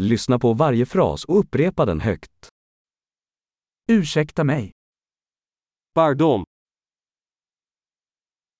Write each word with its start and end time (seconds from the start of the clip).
Lyssna 0.00 0.38
på 0.38 0.54
varje 0.54 0.86
fras 0.86 1.24
och 1.24 1.38
upprepa 1.38 1.84
den 1.84 2.00
högt. 2.00 2.48
Ursäkta 3.88 4.44
mig. 4.44 4.72
Pardon, 5.94 6.44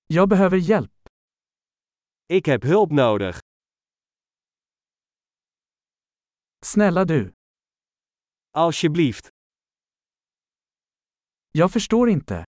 Jag 0.06 0.28
behöver 0.28 0.56
hjälp. 0.56 0.92
ik 2.28 2.46
heb 2.46 2.64
hulp 2.64 2.90
nodig. 2.92 3.34
Snälla 6.64 7.04
du. 7.04 7.32
Alsjeblieft, 8.50 9.28
Jag 11.52 11.72
förstår 11.72 12.10
inte. 12.10 12.44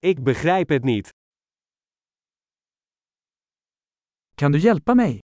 ik 0.00 0.24
begrijp 0.24 0.70
het 0.70 0.84
niet. 0.84 1.10
Kan 4.36 4.52
du 4.52 4.58
hjälpa 4.58 4.94
mig? 4.94 5.20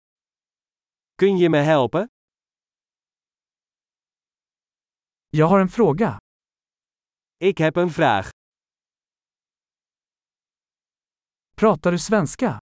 Kun 1.17 1.37
je 1.37 1.49
me 1.49 1.57
helpen? 1.57 2.07
Jag 5.29 5.47
har 5.47 5.59
en 5.59 5.69
fråga. 5.69 6.17
Ik 7.37 7.57
heb 7.59 7.77
een 7.77 7.89
vraag. 7.89 8.29
Pratar 11.55 11.91
du 11.91 11.99
svenska? 11.99 12.59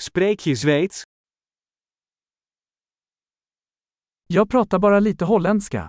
Spreek 0.00 0.40
je 0.40 0.54
Zweeds? 0.54 1.02
Jag 4.26 4.48
pratar 4.48 4.78
bara 4.78 5.00
lite 5.00 5.24
holländska. 5.24 5.88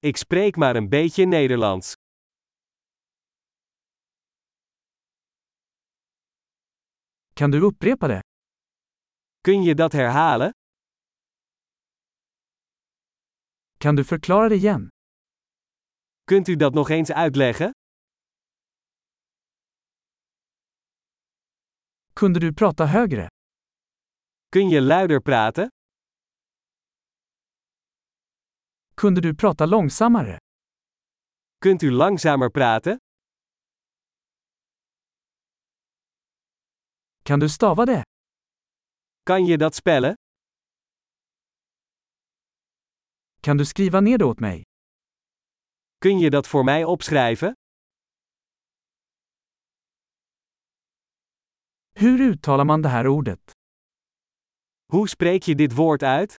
Ik 0.00 0.16
spreek 0.16 0.56
maar 0.56 0.76
een 0.76 0.88
beetje 0.88 1.26
Nederlands. 1.26 1.94
Kan 7.34 7.50
du 7.50 7.60
upprepa 7.66 8.08
det? 8.08 8.20
Kun 9.40 9.62
je 9.62 9.74
dat 9.74 9.92
herhalen? 9.92 10.50
Kan 13.82 13.96
du 13.96 14.04
förklara 14.04 14.48
det 14.48 14.56
igen? 14.56 14.88
Kunt 16.26 16.48
u 16.48 16.56
dat 16.56 16.74
nog 16.74 16.90
eens 16.90 17.10
uitleggen? 17.10 17.72
Kunde 22.14 22.40
du 22.40 22.54
prata 22.54 22.86
högre? 22.86 23.28
Kun 24.52 24.68
je 24.70 24.80
luider 24.80 25.20
praten? 25.20 25.68
Kunde 28.94 29.20
du 29.20 29.34
prata 29.34 29.66
långsammare? 29.66 30.38
Kunt 31.60 31.82
u 31.82 31.90
langzamer 31.90 32.50
praten? 32.50 32.98
Kan 37.24 37.40
du 37.40 37.48
stava 37.48 37.86
det? 37.86 38.02
Kan 39.24 39.46
je 39.46 39.58
dat 39.58 39.74
spellen? 39.74 40.14
Kan 43.46 43.56
du 43.58 43.64
skriva 43.66 44.00
ner 44.00 44.18
det 44.18 44.24
åt 44.24 44.40
mig? 44.40 44.62
Kun 45.98 46.18
je 46.18 46.30
dat 46.30 46.46
voor 46.46 46.64
mij 46.64 46.84
opschrijven? 46.84 47.52
Hur 51.94 52.20
uttalar 52.20 52.64
man 52.64 52.82
det 52.82 52.88
här 52.88 53.06
ordet? 53.06 53.50
Hoe 54.92 55.08
spreek 55.08 55.42
je 55.42 55.54
dit 55.54 55.72
woord 55.76 56.02
uit? 56.02 56.34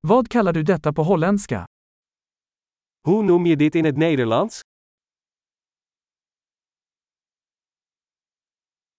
Vad 0.00 0.28
kallar 0.28 0.52
du 0.52 0.62
detta 0.62 0.92
på 0.92 1.02
holländska? 1.02 1.64
Hoe 3.02 3.22
noem 3.22 3.46
je 3.46 3.56
dit 3.56 3.74
in 3.74 3.84
het 3.84 3.96
Nederlands? 3.96 4.60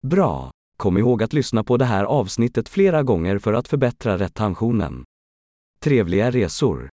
Bra! 0.07 0.49
Kom 0.81 0.97
ihåg 0.97 1.23
att 1.23 1.33
lyssna 1.33 1.63
på 1.63 1.77
det 1.77 1.85
här 1.85 2.03
avsnittet 2.03 2.69
flera 2.69 3.03
gånger 3.03 3.39
för 3.39 3.53
att 3.53 3.67
förbättra 3.67 4.17
retentionen. 4.17 5.03
Trevliga 5.83 6.31
resor! 6.31 6.89